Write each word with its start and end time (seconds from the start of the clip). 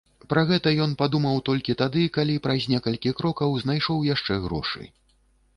Пра 0.31 0.43
гэта 0.51 0.71
ён 0.85 0.95
падумаў 1.01 1.37
толькі 1.49 1.75
тады, 1.83 2.05
калі 2.15 2.39
праз 2.47 2.65
некалькі 2.73 3.15
крокаў 3.21 3.55
знайшоў 3.65 4.03
яшчэ 4.13 4.43
грошы. 4.49 4.83